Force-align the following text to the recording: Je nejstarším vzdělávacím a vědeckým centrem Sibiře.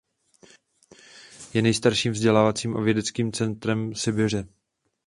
Je 1.53 1.61
nejstarším 1.61 2.11
vzdělávacím 2.11 2.77
a 2.77 2.81
vědeckým 2.81 3.31
centrem 3.31 3.95
Sibiře. 3.95 4.47